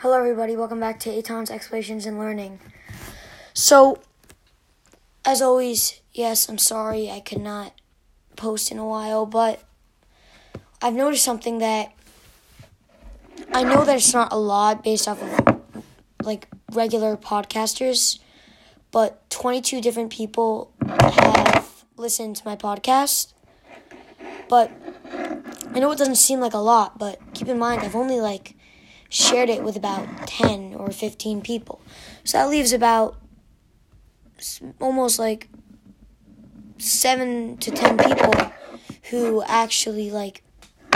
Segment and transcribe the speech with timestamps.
[0.00, 0.56] Hello, everybody.
[0.56, 2.58] Welcome back to Aton's Explanations and Learning.
[3.52, 4.00] So,
[5.26, 7.74] as always, yes, I'm sorry I could not
[8.34, 9.62] post in a while, but
[10.80, 11.92] I've noticed something that
[13.52, 15.60] I know that it's not a lot based off of
[16.22, 18.20] like regular podcasters,
[18.92, 23.34] but 22 different people have listened to my podcast.
[24.48, 24.70] But
[25.74, 28.54] I know it doesn't seem like a lot, but keep in mind, I've only like
[29.10, 31.82] shared it with about 10 or 15 people.
[32.24, 33.16] So that leaves about
[34.80, 35.48] almost like
[36.78, 38.52] 7 to 10 people
[39.10, 40.42] who actually like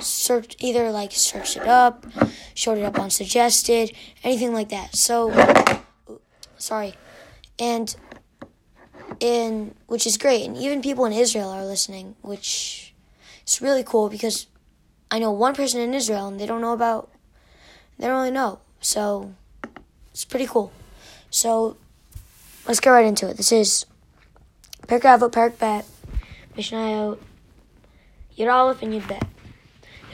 [0.00, 2.06] searched either like searched it up,
[2.54, 3.92] showed it up on suggested,
[4.24, 4.96] anything like that.
[4.96, 5.30] So
[6.56, 6.94] sorry.
[7.58, 7.94] And
[9.20, 10.46] in which is great.
[10.46, 12.94] And even people in Israel are listening, which
[13.46, 14.46] is really cool because
[15.10, 17.10] I know one person in Israel and they don't know about
[17.98, 18.60] they don't really know.
[18.80, 19.34] So
[20.12, 20.72] it's pretty cool.
[21.30, 21.76] So
[22.66, 23.36] let's get right into it.
[23.36, 23.86] This is
[24.86, 25.84] Perk Avot, Perek Bet,
[26.56, 27.18] Mishnayot,
[28.36, 29.26] Yud and Yud Bet.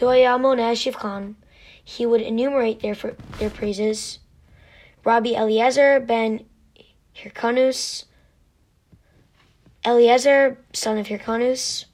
[0.01, 1.35] Shivchan,
[1.83, 2.95] he would enumerate their
[3.39, 4.19] their praises.
[5.05, 6.47] Rabbi Eliezer ben
[7.15, 8.05] Hirkanus,
[9.85, 11.85] Eliezer, son of Hirkanus,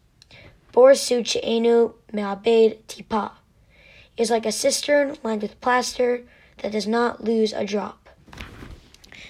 [0.72, 3.32] Borsu Che'enu Me'abed Tipa
[4.16, 6.22] is like a cistern lined with plaster
[6.58, 8.08] that does not lose a drop.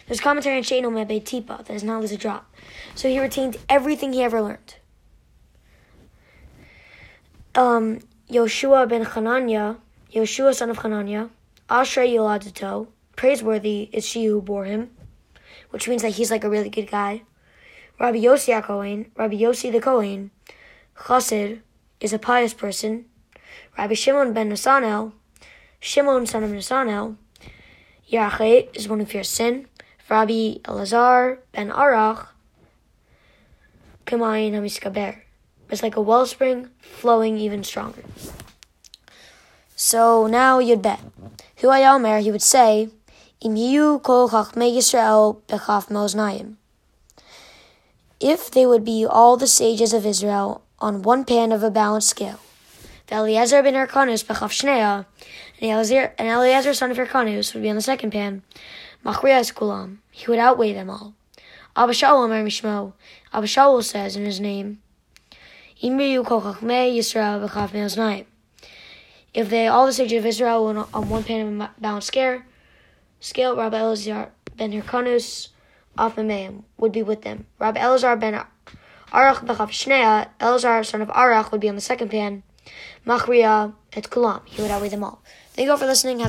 [0.06, 2.52] There's commentary on Sheino Mebe Tipa that does not lose a drop.
[2.94, 4.74] So he retained everything he ever learned.
[7.54, 9.76] Um, Yoshua ben Hanania,
[10.12, 11.30] Yoshua son of Hanania,
[11.68, 14.90] Ashrei Yoladato, praiseworthy is she who bore him,
[15.70, 17.22] which means that he's like a really good guy.
[17.98, 18.54] Rabbi Yossi
[19.14, 20.30] Rabbi Yossi the Kohen,
[20.96, 21.60] Chassid,
[22.00, 23.04] is a pious person.
[23.78, 25.12] Rabbi Shimon ben Nasanel,
[25.80, 27.16] Shimon son of Nasanel,
[28.10, 29.66] Yachet is one of your sin.
[30.08, 32.26] Rabbi Elazar ben Arach,
[34.06, 35.20] Kamayin Hamiskaber.
[35.70, 38.02] It's like a wellspring flowing even stronger.
[39.76, 41.00] So now Yud Bet.
[41.58, 42.88] Hu Omer, he would say,
[43.40, 43.54] Im
[44.00, 46.56] kol chachmei Yisrael bechaf moznayim.
[48.18, 52.10] If they would be all the sages of Israel on one pan of a balanced
[52.10, 52.40] scale,
[53.10, 55.04] Eliezer ben Hyrcanus b'chav shnea,
[55.60, 58.42] and Eliezer son of Hyrcanus would be on the second pan.
[59.04, 61.14] Machrias kulam, he would outweigh them all.
[61.76, 62.92] Abba Shaul Omer Mishmo,
[63.32, 64.80] Shaul says in his name,
[65.82, 68.26] Imriyu kol chachmei Yisrael b'chav me'oznayim.
[69.32, 72.42] If they, all the sages of Israel, were on one pan of balanced scale,
[73.20, 75.48] scale, Rabbi Elazar ben Hyrcanus
[75.98, 77.46] of Memeim would be with them.
[77.58, 78.34] Rabbi Elazar ben
[79.12, 82.42] Arach b'chav shnea, Elazar son of Arach would be on the second pan.
[83.06, 84.42] Machria et Kulam.
[84.44, 85.22] He would outweigh them all.
[85.54, 86.18] Thank you all for listening.
[86.20, 86.28] Have